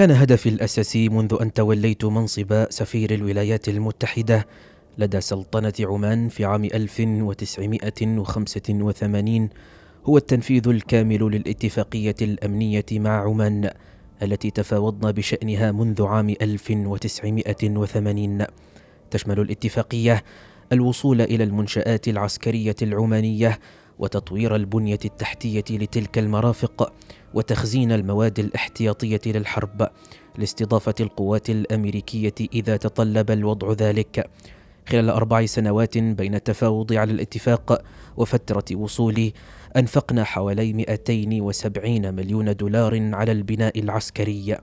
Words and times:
كان 0.00 0.10
هدفي 0.10 0.48
الأساسي 0.48 1.08
منذ 1.08 1.36
أن 1.40 1.52
توليت 1.52 2.04
منصب 2.04 2.66
سفير 2.70 3.14
الولايات 3.14 3.68
المتحدة 3.68 4.46
لدى 4.98 5.20
سلطنة 5.20 5.72
عمان 5.80 6.28
في 6.28 6.44
عام 6.44 6.64
1985 6.64 9.48
هو 10.04 10.16
التنفيذ 10.16 10.68
الكامل 10.68 11.22
للاتفاقية 11.22 12.14
الأمنية 12.22 12.84
مع 12.92 13.24
عمان 13.24 13.70
التي 14.22 14.50
تفاوضنا 14.50 15.10
بشأنها 15.10 15.72
منذ 15.72 16.02
عام 16.02 16.34
1980 16.42 18.44
تشمل 19.10 19.40
الاتفاقية 19.40 20.24
الوصول 20.72 21.20
إلى 21.20 21.44
المنشآت 21.44 22.08
العسكرية 22.08 22.76
العمانية 22.82 23.58
وتطوير 23.98 24.56
البنية 24.56 25.00
التحتية 25.04 25.64
لتلك 25.70 26.18
المرافق 26.18 26.92
وتخزين 27.34 27.92
المواد 27.92 28.38
الاحتياطية 28.38 29.20
للحرب 29.26 29.88
لاستضافة 30.38 30.94
القوات 31.00 31.50
الأمريكية 31.50 32.34
إذا 32.54 32.76
تطلب 32.76 33.30
الوضع 33.30 33.72
ذلك. 33.72 34.30
خلال 34.88 35.10
أربع 35.10 35.46
سنوات 35.46 35.98
بين 35.98 36.34
التفاوض 36.34 36.92
على 36.92 37.12
الاتفاق 37.12 37.82
وفترة 38.16 38.64
وصولي 38.76 39.32
أنفقنا 39.76 40.24
حوالي 40.24 40.72
270 40.72 42.14
مليون 42.14 42.56
دولار 42.56 43.14
على 43.14 43.32
البناء 43.32 43.80
العسكري. 43.80 44.56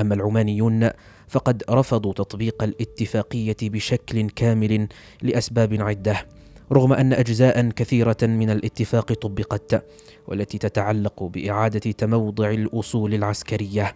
أما 0.00 0.14
العمانيون 0.14 0.90
فقد 1.28 1.62
رفضوا 1.70 2.12
تطبيق 2.12 2.62
الاتفاقية 2.62 3.56
بشكل 3.62 4.30
كامل 4.30 4.88
لأسباب 5.22 5.82
عدة. 5.82 6.26
رغم 6.72 6.92
أن 6.92 7.12
أجزاء 7.12 7.68
كثيرة 7.68 8.16
من 8.22 8.50
الاتفاق 8.50 9.12
طبقت 9.12 9.84
والتي 10.28 10.58
تتعلق 10.58 11.22
بإعادة 11.22 11.90
تموضع 11.90 12.50
الأصول 12.50 13.14
العسكرية. 13.14 13.94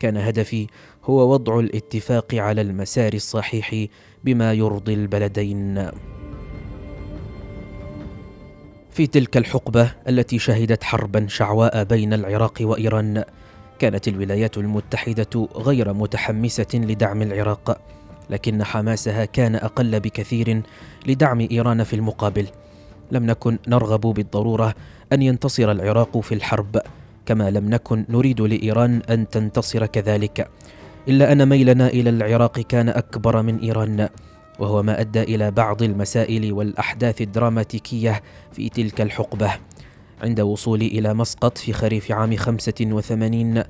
كان 0.00 0.16
هدفي 0.16 0.66
هو 1.04 1.32
وضع 1.32 1.58
الاتفاق 1.58 2.34
على 2.34 2.60
المسار 2.60 3.12
الصحيح 3.12 3.86
بما 4.24 4.52
يرضي 4.52 4.94
البلدين. 4.94 5.90
في 8.90 9.06
تلك 9.06 9.36
الحقبة 9.36 9.92
التي 10.08 10.38
شهدت 10.38 10.84
حربا 10.84 11.26
شعواء 11.28 11.84
بين 11.84 12.12
العراق 12.12 12.58
وإيران 12.60 13.24
كانت 13.78 14.08
الولايات 14.08 14.58
المتحدة 14.58 15.48
غير 15.56 15.92
متحمسة 15.92 16.66
لدعم 16.74 17.22
العراق. 17.22 17.80
لكن 18.30 18.64
حماسها 18.64 19.24
كان 19.24 19.54
أقل 19.54 20.00
بكثير 20.00 20.62
لدعم 21.06 21.48
إيران 21.50 21.84
في 21.84 21.96
المقابل. 21.96 22.46
لم 23.12 23.26
نكن 23.26 23.58
نرغب 23.68 24.00
بالضرورة 24.00 24.74
أن 25.12 25.22
ينتصر 25.22 25.70
العراق 25.70 26.20
في 26.20 26.34
الحرب 26.34 26.80
كما 27.26 27.50
لم 27.50 27.70
نكن 27.70 28.04
نريد 28.08 28.40
لإيران 28.40 29.02
أن 29.10 29.28
تنتصر 29.28 29.86
كذلك. 29.86 30.48
إلا 31.08 31.32
أن 31.32 31.48
ميلنا 31.48 31.86
إلى 31.86 32.10
العراق 32.10 32.60
كان 32.60 32.88
أكبر 32.88 33.42
من 33.42 33.58
إيران 33.58 34.08
وهو 34.58 34.82
ما 34.82 35.00
أدى 35.00 35.22
إلى 35.22 35.50
بعض 35.50 35.82
المسائل 35.82 36.52
والأحداث 36.52 37.22
الدراماتيكية 37.22 38.22
في 38.52 38.68
تلك 38.68 39.00
الحقبة. 39.00 39.52
عند 40.22 40.40
وصولي 40.40 40.86
إلى 40.86 41.14
مسقط 41.14 41.58
في 41.58 41.72
خريف 41.72 42.12
عام 42.12 42.36
85 42.36 43.62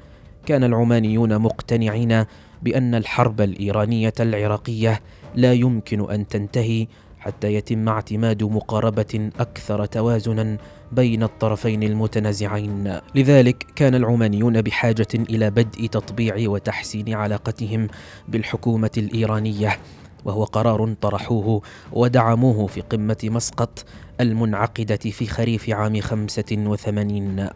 كان 0.48 0.64
العمانيون 0.64 1.38
مقتنعين 1.38 2.24
بأن 2.62 2.94
الحرب 2.94 3.40
الإيرانية 3.40 4.12
العراقية 4.20 5.00
لا 5.34 5.52
يمكن 5.52 6.10
أن 6.10 6.28
تنتهي 6.28 6.86
حتى 7.18 7.54
يتم 7.54 7.88
اعتماد 7.88 8.42
مقاربة 8.42 9.30
أكثر 9.40 9.86
توازنا 9.86 10.56
بين 10.92 11.22
الطرفين 11.22 11.82
المتنازعين. 11.82 12.98
لذلك 13.14 13.66
كان 13.76 13.94
العمانيون 13.94 14.62
بحاجة 14.62 15.06
إلى 15.14 15.50
بدء 15.50 15.86
تطبيع 15.86 16.50
وتحسين 16.50 17.14
علاقتهم 17.14 17.88
بالحكومة 18.28 18.90
الإيرانية 18.98 19.78
وهو 20.24 20.44
قرار 20.44 20.94
طرحوه 21.00 21.62
ودعموه 21.92 22.66
في 22.66 22.80
قمة 22.80 23.18
مسقط 23.24 23.84
المنعقدة 24.20 24.96
في 24.96 25.26
خريف 25.26 25.70
عام 25.70 26.00
85 26.00 27.48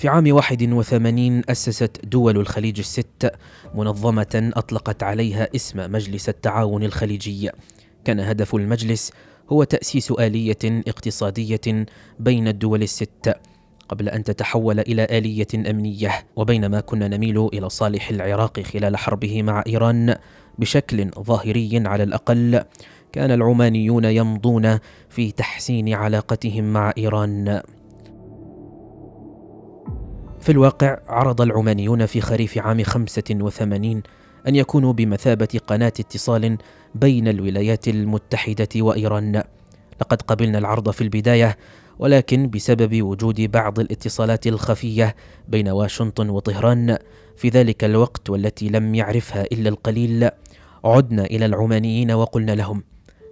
في 0.00 0.08
عام 0.08 0.32
81 0.32 1.42
أسست 1.48 2.00
دول 2.04 2.38
الخليج 2.38 2.78
الست 2.78 3.32
منظمة 3.74 4.52
أطلقت 4.56 5.02
عليها 5.02 5.48
اسم 5.56 5.92
مجلس 5.92 6.28
التعاون 6.28 6.84
الخليجي. 6.84 7.50
كان 8.04 8.20
هدف 8.20 8.54
المجلس 8.54 9.12
هو 9.52 9.64
تأسيس 9.64 10.10
آلية 10.10 10.58
اقتصادية 10.64 11.86
بين 12.18 12.48
الدول 12.48 12.82
الست 12.82 13.34
قبل 13.88 14.08
أن 14.08 14.24
تتحول 14.24 14.80
إلى 14.80 15.04
آلية 15.04 15.70
أمنية. 15.70 16.26
وبينما 16.36 16.80
كنا 16.80 17.08
نميل 17.08 17.48
إلى 17.52 17.68
صالح 17.68 18.10
العراق 18.10 18.60
خلال 18.60 18.96
حربه 18.96 19.42
مع 19.42 19.64
إيران 19.66 20.16
بشكل 20.58 21.10
ظاهري 21.10 21.82
على 21.86 22.02
الأقل 22.02 22.64
كان 23.12 23.30
العمانيون 23.30 24.04
يمضون 24.04 24.78
في 25.08 25.32
تحسين 25.32 25.94
علاقتهم 25.94 26.72
مع 26.72 26.92
إيران. 26.98 27.62
في 30.40 30.52
الواقع 30.52 30.98
عرض 31.08 31.40
العمانيون 31.40 32.06
في 32.06 32.20
خريف 32.20 32.58
عام 32.58 32.82
85 32.82 34.02
أن 34.48 34.56
يكونوا 34.56 34.92
بمثابة 34.92 35.60
قناة 35.66 35.92
اتصال 36.00 36.58
بين 36.94 37.28
الولايات 37.28 37.88
المتحدة 37.88 38.68
وإيران. 38.76 39.42
لقد 40.00 40.22
قبلنا 40.22 40.58
العرض 40.58 40.90
في 40.90 41.00
البداية 41.00 41.56
ولكن 41.98 42.50
بسبب 42.50 43.02
وجود 43.02 43.40
بعض 43.40 43.80
الاتصالات 43.80 44.46
الخفية 44.46 45.16
بين 45.48 45.68
واشنطن 45.68 46.30
وطهران 46.30 46.98
في 47.36 47.48
ذلك 47.48 47.84
الوقت 47.84 48.30
والتي 48.30 48.68
لم 48.68 48.94
يعرفها 48.94 49.42
إلا 49.42 49.68
القليل 49.68 50.28
عدنا 50.84 51.24
إلى 51.24 51.46
العمانيين 51.46 52.10
وقلنا 52.10 52.52
لهم 52.52 52.82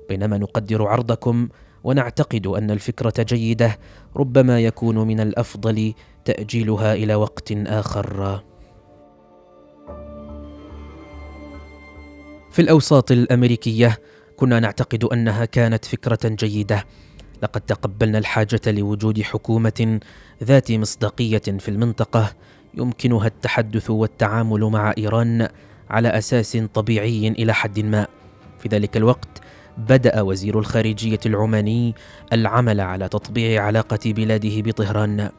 بينما 0.09 0.39
نقدر 0.39 0.87
عرضكم 0.87 1.49
ونعتقد 1.85 2.47
أن 2.47 2.71
الفكرة 2.71 3.15
جيدة 3.23 3.79
ربما 4.17 4.61
يكون 4.61 4.99
من 4.99 5.21
الأفضل 5.21 5.95
تأجيلها 6.29 6.95
إلى 6.95 7.15
وقت 7.15 7.53
آخر. 7.53 8.41
في 12.51 12.59
الأوساط 12.63 13.11
الأمريكية 13.11 13.99
كنا 14.37 14.61
نعتقد 14.61 15.05
أنها 15.05 15.45
كانت 15.45 15.85
فكرة 15.85 16.19
جيدة. 16.25 16.85
لقد 17.43 17.61
تقبلنا 17.61 18.19
الحاجة 18.19 18.61
لوجود 18.67 19.23
حكومة 19.23 20.01
ذات 20.45 20.73
مصداقية 20.73 21.39
في 21.59 21.69
المنطقة 21.69 22.33
يمكنها 22.75 23.27
التحدث 23.27 23.91
والتعامل 23.91 24.65
مع 24.65 24.95
إيران 24.99 25.49
على 25.91 26.09
أساس 26.09 26.57
طبيعي 26.75 27.29
إلى 27.29 27.55
حد 27.55 27.81
ما. 27.81 28.07
في 28.59 28.69
ذلك 28.69 28.97
الوقت 28.97 29.41
بدأ 29.79 30.21
وزير 30.21 30.59
الخارجية 30.59 31.21
العماني 31.27 31.95
العمل 32.33 32.81
على 32.81 33.09
تطبيع 33.09 33.65
علاقة 33.65 34.01
بلاده 34.07 34.61
بطهران. 34.61 35.31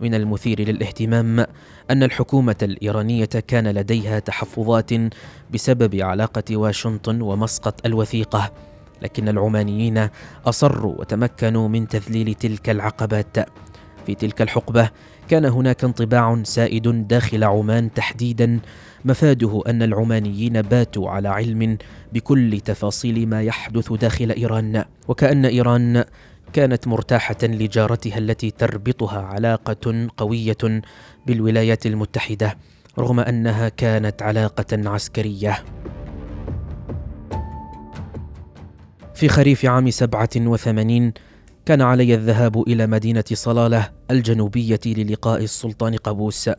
من 0.00 0.14
المثير 0.14 0.60
للاهتمام 0.60 1.46
أن 1.90 2.02
الحكومة 2.02 2.56
الإيرانية 2.62 3.24
كان 3.24 3.68
لديها 3.68 4.18
تحفظات 4.18 4.90
بسبب 5.54 5.94
علاقة 5.94 6.56
واشنطن 6.56 7.20
ومسقط 7.20 7.86
الوثيقة 7.86 8.52
لكن 9.02 9.28
العمانيين 9.28 10.08
أصروا 10.46 10.94
وتمكنوا 10.98 11.68
من 11.68 11.88
تذليل 11.88 12.34
تلك 12.34 12.70
العقبات. 12.70 13.36
في 14.06 14.14
تلك 14.14 14.42
الحقبة 14.42 14.90
كان 15.28 15.44
هناك 15.44 15.84
انطباع 15.84 16.42
سائد 16.42 17.08
داخل 17.08 17.44
عمان 17.44 17.92
تحديدا 17.94 18.60
مفاده 19.04 19.62
أن 19.66 19.82
العمانيين 19.82 20.62
باتوا 20.62 21.10
على 21.10 21.28
علم 21.28 21.78
بكل 22.12 22.60
تفاصيل 22.60 23.28
ما 23.28 23.42
يحدث 23.42 23.92
داخل 23.92 24.30
إيران 24.30 24.84
وكأن 25.08 25.44
إيران 25.44 26.04
كانت 26.52 26.88
مرتاحة 26.88 27.36
لجارتها 27.42 28.18
التي 28.18 28.50
تربطها 28.50 29.20
علاقة 29.20 30.08
قوية 30.16 30.82
بالولايات 31.26 31.86
المتحدة 31.86 32.56
رغم 32.98 33.20
أنها 33.20 33.68
كانت 33.68 34.22
علاقة 34.22 34.90
عسكرية. 34.90 35.64
في 39.14 39.28
خريف 39.28 39.64
عام 39.64 39.90
سبعة 39.90 40.30
وثمانين 40.36 41.12
كان 41.66 41.82
علي 41.82 42.14
الذهاب 42.14 42.62
إلى 42.68 42.86
مدينة 42.86 43.24
صلالة 43.32 43.90
الجنوبية 44.10 44.80
للقاء 44.86 45.42
السلطان 45.44 45.96
قابوس. 45.96 46.50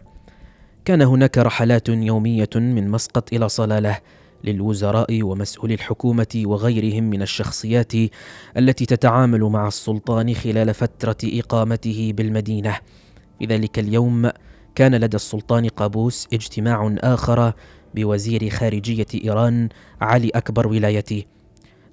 كان 0.86 1.01
هناك 1.01 1.38
رحلات 1.38 1.89
يومية 1.89 2.50
من 2.56 2.89
مسقط 2.89 3.33
إلى 3.33 3.50
صلالة 3.50 3.97
للوزراء 4.44 5.24
ومسؤولي 5.24 5.74
الحكومة 5.74 6.44
وغيرهم 6.45 7.03
من 7.03 7.21
الشخصيات 7.21 7.94
التي 8.57 8.86
تتعامل 8.86 9.44
مع 9.44 9.68
السلطان 9.68 10.33
خلال 10.33 10.74
فترة 10.74 11.18
إقامته 11.24 12.13
بالمدينة. 12.18 12.77
في 13.39 13.45
ذلك 13.45 13.80
اليوم 13.80 14.30
كان 14.75 14.95
لدى 14.95 15.15
السلطان 15.15 15.68
قابوس 15.68 16.27
اجتماع 16.33 16.95
آخر 17.00 17.53
بوزير 17.95 18.50
خارجية 18.50 19.07
إيران 19.24 19.69
علي 20.01 20.30
أكبر 20.30 20.68
ولايته. 20.68 21.24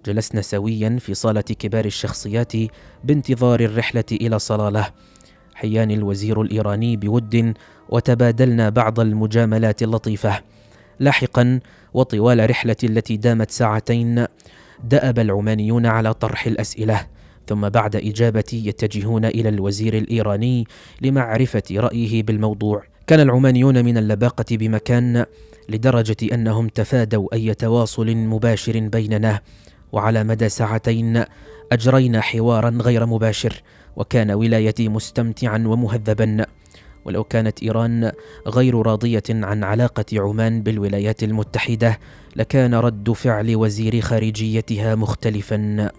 جلسنا 0.06 0.43
سويا 0.43 0.98
في 1.00 1.14
صالة 1.14 1.40
كبار 1.40 1.84
الشخصيات 1.84 2.52
بانتظار 3.04 3.60
الرحلة 3.60 4.04
إلى 4.12 4.38
صلالة. 4.38 4.90
حيان 5.54 5.90
الوزير 5.90 6.43
الإيراني 6.43 6.96
بود 6.96 7.54
وتبادلنا 7.88 8.69
بعض 8.69 9.00
المجاملات 9.00 9.82
اللطيفة. 9.82 10.40
لاحقا 11.00 11.60
وطوال 11.96 12.50
رحلتي 12.50 12.87
التي 12.87 13.16
دامت 13.16 13.50
ساعتين 13.50 14.25
دأب 14.84 15.19
العمانيون 15.19 15.87
على 15.87 16.14
طرح 16.14 16.46
الأسئلة 16.46 17.06
ثم 17.46 17.69
بعد 17.69 17.96
إجابتي 17.96 18.66
يتجهون 18.66 19.25
إلى 19.25 19.48
الوزير 19.48 19.98
الإيراني 19.98 20.66
لمعرفة 21.02 21.62
رأيه 21.72 22.22
بالموضوع. 22.22 22.82
كان 23.06 23.20
العمانيون 23.20 23.84
من 23.84 23.98
اللباقة 23.98 24.44
بمكان 24.50 25.25
لدرجة 25.69 26.16
أنهم 26.34 26.69
تفادوا 26.69 27.34
أي 27.34 27.54
تواصل 27.54 28.16
مباشر 28.16 28.78
بيننا 28.88 29.40
وعلى 29.93 30.25
مدى 30.25 30.48
ساعتين 30.48 31.25
أجرينا 31.72 32.20
حوارا 32.20 32.70
غير 32.70 33.06
مباشر 33.06 33.62
وكان 33.96 34.31
ولايتي 34.31 34.88
مستمتعا 34.88 35.64
ومهذبا. 35.66 36.46
ولو 37.06 37.25
كانت 37.25 37.62
إيران 37.62 38.12
غير 38.47 38.87
راضية 38.87 39.23
عن 39.31 39.64
علاقة 39.64 40.05
عمان 40.12 40.62
بالولايات 40.62 41.23
المتحدة 41.23 41.99
لكان 42.37 42.75
رد 42.75 43.12
فعل 43.12 43.56
وزير 43.56 44.00
خارجيتها 44.00 44.94
مختلفا. 44.94 45.91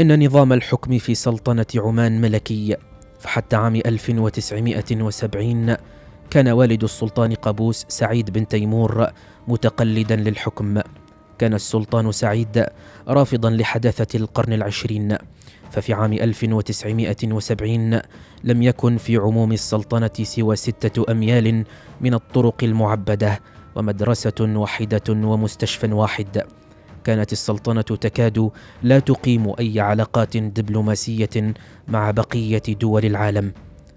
إن 0.00 0.24
نظام 0.24 0.52
الحكم 0.52 0.98
في 0.98 1.14
سلطنة 1.14 1.66
عمان 1.76 2.20
ملكي 2.20 2.76
فحتى 3.20 3.56
عام 3.56 3.76
1970 3.76 5.76
كان 6.30 6.48
والد 6.48 6.84
السلطان 6.84 7.34
قابوس 7.34 7.86
سعيد 7.88 8.30
بن 8.30 8.48
تيمور 8.48 9.06
متقلدا 9.48 10.16
للحكم. 10.16 10.80
كان 11.38 11.54
السلطان 11.54 12.12
سعيد 12.12 12.66
رافضا 13.08 13.50
لحداثة 13.50 14.18
القرن 14.18 14.52
العشرين. 14.52 15.16
ففي 15.72 15.92
عام 15.92 16.12
1970 16.12 18.00
لم 18.44 18.62
يكن 18.62 18.96
في 18.96 19.16
عموم 19.16 19.52
السلطنة 19.52 20.10
سوى 20.22 20.56
ستة 20.56 21.12
أميال 21.12 21.64
من 22.00 22.14
الطرق 22.14 22.64
المعبدة 22.64 23.40
ومدرسة 23.74 24.34
واحدة 24.40 25.02
ومستشفى 25.10 25.92
واحد. 25.92 26.42
كانت 27.04 27.32
السلطنة 27.32 27.82
تكاد 27.82 28.50
لا 28.82 28.98
تقيم 28.98 29.52
أي 29.58 29.80
علاقات 29.80 30.36
دبلوماسية 30.36 31.54
مع 31.88 32.10
بقية 32.10 32.62
دول 32.68 33.04
العالم. 33.04 33.52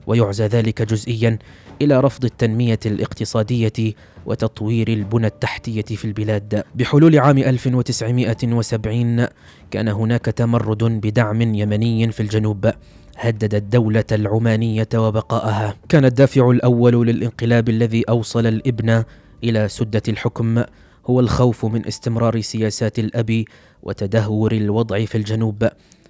ويعزى 0.07 0.45
ذلك 0.45 0.81
جزئيا 0.81 1.39
إلى 1.81 1.99
رفض 1.99 2.25
التنمية 2.25 2.79
الاقتصادية 2.85 3.93
وتطوير 4.25 4.87
البنى 4.87 5.27
التحتية 5.27 5.81
في 5.81 6.05
البلاد. 6.05 6.63
بحلول 6.75 7.19
عام 7.19 7.37
1970 7.37 9.27
كان 9.71 9.87
هناك 9.87 10.25
تمرد 10.25 10.83
بدعم 10.83 11.41
يمني 11.41 12.11
في 12.11 12.19
الجنوب. 12.19 12.71
هدد 13.17 13.55
الدولة 13.55 14.03
العمانية 14.11 14.87
وبقائها 14.95 15.75
كان 15.89 16.05
الدافع 16.05 16.49
الأول 16.49 17.07
للانقلاب 17.07 17.69
الذي 17.69 18.03
أوصل 18.09 18.47
الإبن 18.47 19.03
إلى 19.43 19.67
سدة 19.67 20.01
الحكم 20.07 20.63
هو 21.05 21.19
الخوف 21.19 21.65
من 21.65 21.87
استمرار 21.87 22.41
سياسات 22.41 22.99
الأب 22.99 23.43
وتدهور 23.83 24.51
الوضع 24.51 25.05
في 25.05 25.17
الجنوب. 25.17 25.69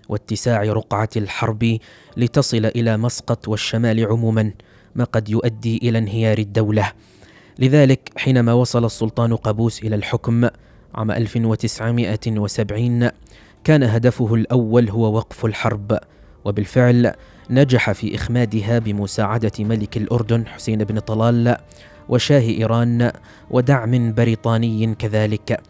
واتساع 0.10 0.63
رقعة 0.63 1.10
الحرب 1.18 1.78
لتصل 2.18 2.66
إلى 2.66 2.98
مسقط 2.98 3.48
والشمال 3.48 4.06
عموما 4.06 4.52
ما 4.96 5.04
قد 5.04 5.30
يؤدي 5.30 5.78
إلى 5.78 5.98
انهيار 5.98 6.38
الدولة. 6.38 6.92
لذلك 7.60 8.12
حينما 8.18 8.54
وصل 8.54 8.86
السلطان 8.86 9.36
قابوس 9.36 9.84
إلى 9.84 9.96
الحكم 9.96 10.50
عام 10.96 11.12
1970 11.12 13.10
كان 13.63 13.84
هدفه 13.84 14.34
الأول 14.34 14.90
هو 14.90 15.16
وقف 15.16 15.46
الحرب. 15.46 16.00
وبالفعل 16.46 17.12
نجح 17.50 17.92
في 17.92 18.16
إخمادها 18.16 18.80
بمساعدة 18.80 19.51
ملك 19.60 19.98
الأردن 19.98 20.48
حسين 20.48 20.84
بن 20.84 21.00
طلال 21.00 21.58
وشاه 22.10 22.40
إيران 22.40 23.12
ودعم 23.51 24.13
بريطاني 24.13 24.96
كذلك. 24.96 25.62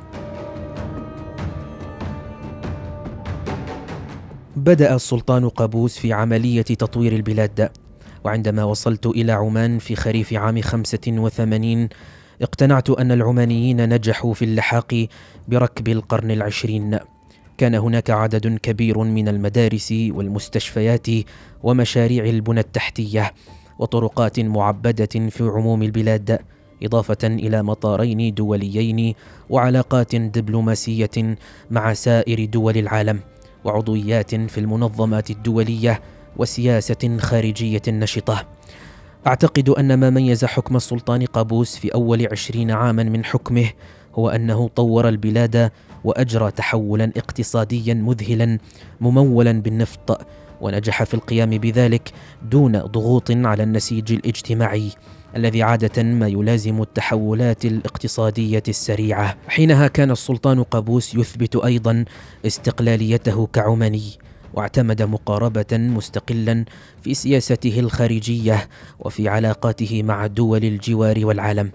بدأ 4.56 4.94
السلطان 4.94 5.48
قابوس 5.48 5.98
في 5.98 6.12
عملية 6.12 6.62
تطوير 6.62 7.12
البلاد 7.12 7.70
وعندما 8.24 8.64
وصلت 8.64 9.06
إلى 9.06 9.32
عمان 9.32 9.78
في 9.78 9.96
خريف 9.96 10.32
عام 10.32 10.60
85 10.60 11.88
اقتنعت 12.44 12.90
أن 12.90 13.12
العمانيين 13.12 13.88
نجحوا 13.88 14.34
في 14.34 14.44
اللحاق 14.44 15.06
بركب 15.48 15.88
القرن 15.88 16.30
العشرين. 16.30 16.98
كان 17.58 17.74
هناك 17.74 18.10
عدد 18.10 18.58
كبير 18.58 18.98
من 18.98 19.28
المدارس 19.28 19.92
والمستشفيات 19.92 21.06
ومشاريع 21.62 22.24
البنى 22.24 22.60
التحتية 22.60 23.32
وطرقات 23.78 24.40
معبدة 24.40 25.28
في 25.30 25.42
عموم 25.42 25.82
البلاد 25.82 26.38
إضافة 26.82 27.18
إلى 27.24 27.62
مطارين 27.62 28.34
دوليين 28.34 29.14
وعلاقات 29.50 30.16
دبلوماسية 30.16 31.36
مع 31.70 31.94
سائر 31.94 32.44
دول 32.44 32.76
العالم 32.76 33.20
وعضويات 33.64 34.34
في 34.34 34.58
المنظمات 34.58 35.30
الدولية 35.30 36.00
وسياسة 36.36 37.16
خارجية 37.18 37.82
نشطة. 37.88 38.46
أعتقد 39.26 39.68
أن 39.68 39.94
ما 39.94 40.10
ميز 40.10 40.44
حكم 40.44 40.76
السلطان 40.76 41.24
قابوس 41.24 41.76
في 41.76 41.94
أول 41.94 42.28
عشرين 42.32 42.70
عاما 42.70 43.02
من 43.02 43.24
حكمه 43.24 43.70
هو 44.14 44.28
أنه 44.28 44.68
طور 44.68 45.08
البلاد 45.08 45.70
وأجرى 46.04 46.50
تحولا 46.50 47.12
اقتصاديا 47.16 47.94
مذهلا 47.94 48.58
ممولا 49.00 49.52
بالنفط 49.52 50.26
ونجح 50.60 51.02
في 51.02 51.14
القيام 51.14 51.50
بذلك 51.50 52.12
دون 52.42 52.78
ضغوط 52.78 53.30
على 53.30 53.62
النسيج 53.62 54.12
الاجتماعي 54.12 54.90
الذي 55.36 55.62
عادة 55.62 56.02
ما 56.02 56.28
يلازم 56.28 56.82
التحولات 56.82 57.64
الاقتصادية 57.64 58.62
السريعة. 58.68 59.36
حينها 59.48 59.88
كان 59.88 60.10
السلطان 60.10 60.62
قابوس 60.62 61.14
يثبت 61.14 61.56
أيضا 61.56 62.04
استقلاليته 62.46 63.46
كعماني 63.46 64.23
واعتمد 64.54 65.02
مقاربة 65.02 65.66
مستقلا 65.72 66.64
في 67.02 67.14
سياسته 67.14 67.80
الخارجية 67.80 68.68
وفي 69.00 69.28
علاقاته 69.28 70.02
مع 70.02 70.26
دول 70.26 70.64
الجوار 70.64 71.26
والعالم. 71.26 71.70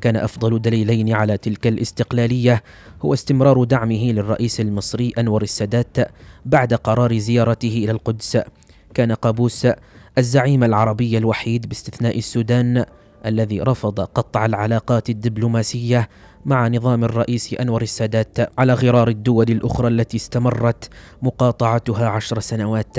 كان 0.00 0.16
أفضل 0.16 0.62
دليلين 0.62 1.12
على 1.12 1.38
تلك 1.38 1.66
الاستقلالية 1.66 2.62
هو 3.02 3.14
استمرار 3.14 3.64
دعمه 3.64 4.12
للرئيس 4.12 4.60
المصري 4.60 5.12
أنور 5.18 5.42
السادات 5.42 5.96
بعد 6.44 6.74
قرار 6.74 7.18
زيارته 7.18 7.68
إلى 7.84 7.90
القدس. 7.90 8.38
كان 8.94 9.12
قابوس 9.12 9.66
الزعيم 10.18 10.64
العربي 10.64 11.18
الوحيد 11.18 11.68
باستثناء 11.68 12.18
السودان 12.18 12.84
الذي 13.26 13.60
رفض 13.60 14.00
قطع 14.00 14.46
العلاقات 14.46 15.10
الدبلوماسية 15.10 16.08
مع 16.44 16.68
نظام 16.68 17.04
الرئيس 17.04 17.54
أنور 17.54 17.82
السادات 17.82 18.38
على 18.58 18.74
غرار 18.74 19.08
الدول 19.08 19.46
الأخرى 19.50 19.88
التي 19.88 20.16
استمرت 20.16 20.90
مقاطعتها 21.22 22.08
عشر 22.08 22.40
سنوات. 22.40 22.96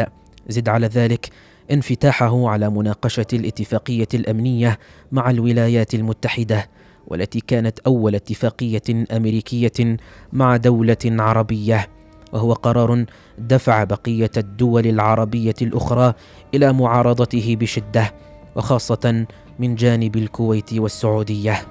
زد 0.50 0.70
على 0.70 0.88
ذلك 0.88 1.30
انفتاحه 1.72 2.50
على 2.50 2.70
مناقشة 2.70 3.26
الاتفاقية 3.34 4.08
الأمنية 4.14 4.80
مع 5.12 5.30
الولايات 5.30 5.94
المتحدة 5.94 6.70
والتي 7.08 7.40
كانت 7.40 7.80
أول 7.80 8.16
اتفاقية 8.16 9.06
أمريكية 9.12 9.98
مع 10.34 10.58
دولة 10.58 10.98
عربية. 11.06 11.90
وهو 12.34 12.54
قرار 12.54 13.06
دفع 13.38 13.84
بقية 13.84 14.32
الدول 14.38 14.88
العربية 14.88 15.56
الأخرى 15.62 16.14
إلى 16.54 16.74
معارضته 16.74 17.56
بشدة 17.56 18.14
وخاصة 18.56 19.26
من 19.60 19.76
جانب 19.76 20.16
الكويت 20.16 20.74
والسعودية. 20.74 21.62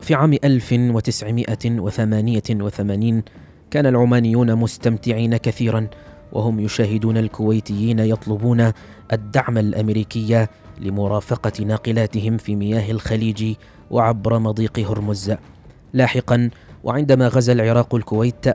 في 0.00 0.14
عام 0.14 0.32
1988 0.44 3.22
كان 3.70 3.86
العمانيون 3.86 4.54
مستمتعين 4.54 5.36
كثيرا 5.36 5.88
وهم 6.32 6.60
يشاهدون 6.60 7.16
الكويتيين 7.16 7.98
يطلبون 7.98 8.72
الدعم 9.12 9.58
الأمريكي 9.58 10.46
لمرافقة 10.80 11.64
ناقلاتهم 11.64 12.36
في 12.36 12.56
مياه 12.56 12.90
الخليج 12.90 13.54
وعبر 13.90 14.38
مضيق 14.38 14.78
هرمز. 14.78 15.34
لاحقا 15.92 16.50
وعندما 16.84 17.28
غزا 17.28 17.52
العراق 17.52 17.94
الكويت 17.94 18.46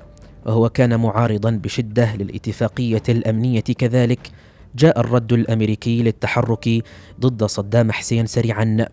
وهو 0.45 0.69
كان 0.69 0.99
معارضا 0.99 1.51
بشدة 1.51 2.15
للاتفاقية 2.15 3.03
الأمنية 3.09 3.61
كذلك 3.61 4.31
جاء 4.75 4.99
الرد 4.99 5.33
الأمريكي 5.33 6.03
للتحرك 6.03 6.83
ضد 7.19 7.43
صدام 7.43 7.91
حسين 7.91 8.25
سريعا 8.25 8.87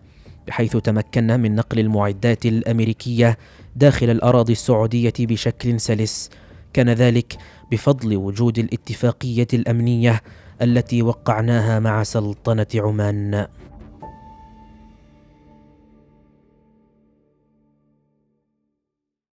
بحيث 0.47 0.77
تمكنا 0.77 1.37
من 1.37 1.55
نقل 1.55 1.79
المعدات 1.79 2.45
الأمريكية 2.45 3.37
داخل 3.75 4.09
الأراضي 4.09 4.53
السعودية 4.53 5.13
بشكل 5.19 5.79
سلس. 5.79 6.29
كان 6.73 6.89
ذلك 6.89 7.37
بفضل 7.71 8.15
وجود 8.17 8.59
الاتفاقية 8.59 9.47
الأمنية 9.53 10.21
التي 10.61 11.01
وقعناها 11.01 11.79
مع 11.79 12.03
سلطنة 12.03 12.67
عمان. 12.75 13.47